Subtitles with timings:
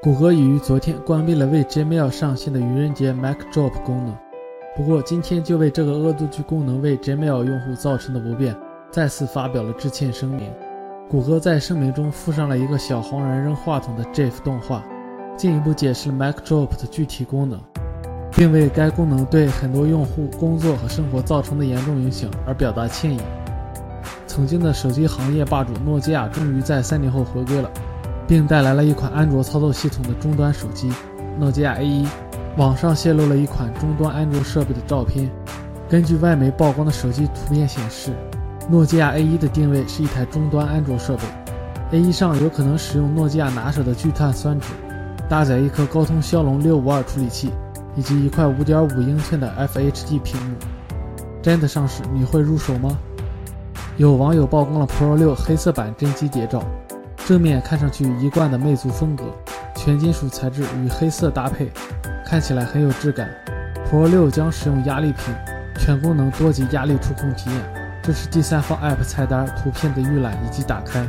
[0.00, 4.16] 谷歌已于昨天关闭了为 Gmail 上线的愚人节 Mac Drop 功能，
[4.74, 8.56] 不过今天就为这个恶作剧功能为 Gmail 用户造成的不便，
[8.90, 10.50] 再次发表了致歉声明。
[11.10, 14.82] 谷歌在声明中附上了一个小黄人扔话筒的 GIF 动画，
[15.36, 17.60] 进一步解释了 Mac Drop 的具体功能，
[18.30, 23.20] 并为该功能对很多用户工作和生活造成的严重影响而表达歉意。
[24.38, 27.68] 曾经的手机行业霸主诺基亚终于在三年后回归了。
[28.24, 30.92] 并带来了一款安卓操作系统的终端手机，
[31.40, 32.06] 诺基亚 A1。
[32.56, 35.28] 网上泄露了一款终端安卓设备的照片。
[35.88, 38.12] 根据外媒曝光的手机图片显示，
[38.70, 41.98] 诺基亚 A1 的定位是一台终端安卓设备。
[41.98, 44.66] A1 上有可能使用诺基亚拿手的聚碳酸酯，
[45.28, 47.50] 搭载一颗高通骁龙652处理器，
[47.96, 50.54] 以及一块5.5英寸的 FHD 屏幕。
[51.42, 52.96] 真的上市，你会入手吗？
[53.98, 56.62] 有网友曝光了 Pro 6黑色版真机谍照。
[57.26, 59.24] 正面看上去一贯的魅族风格，
[59.74, 61.68] 全金属材质与黑色搭配，
[62.24, 63.28] 看起来很有质感。
[63.90, 65.34] Pro 6将使用压力屏，
[65.80, 71.04] 全功能多级压力触控体验，支持第三方 App 菜单、图片的预览以及打开。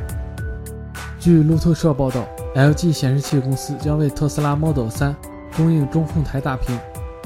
[1.20, 5.14] 据路透社报道，LG 显示器公司将为特斯拉 Model 3
[5.56, 6.76] 供应中控台大屏。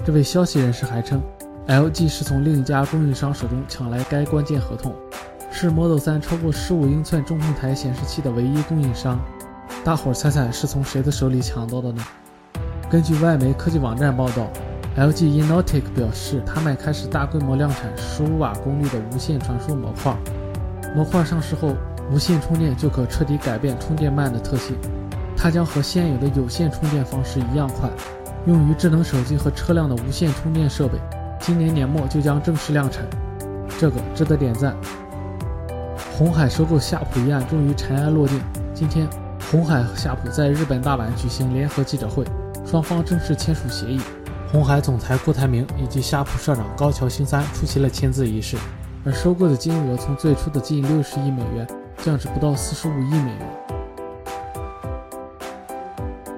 [0.03, 1.21] 这位消息人士还称
[1.69, 4.93] ，LG 是从另一家供应商手中抢来该关键合同。
[5.55, 9.19] 是 Model 3超过15英寸中控台显示器的唯一供应商，
[9.85, 12.03] 大伙儿猜猜是从谁的手里抢到的呢？
[12.89, 14.47] 根据外媒科技网站报道
[14.97, 20.17] ，LG Innotek 表示，他们开始大规模量产15瓦功率的无线传输模块。
[20.95, 21.75] 模块上市后，
[22.11, 24.75] 无线充电就可彻底改变充电慢的特性，
[25.37, 27.87] 它将和现有的有线充电方式一样快。
[28.47, 30.97] 用于智能手机和车辆的无线充电设备，
[31.39, 33.05] 今年年末就将正式量产，
[33.79, 34.75] 这个值得点赞。
[36.15, 38.39] 红海收购夏普一案终于尘埃落定。
[38.71, 39.07] 今天，
[39.49, 42.23] 红海和夏普在日本大阪举行联合记者会，
[42.63, 43.99] 双方正式签署协议。
[44.51, 48.57] 红海总裁郭台铭以及夏普社长高桥幸三出席了签字仪式。
[49.03, 51.67] 而收购的金额从最初的近六十亿美元
[51.97, 53.39] 降至不到四十五亿美元。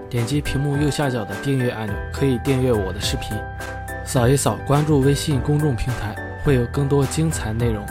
[0.10, 3.38] 点击屏幕右下角的订阅按钮，可以订阅我的视频。
[4.06, 7.86] 扫一扫关注微信公众平台，会有更多精彩内容。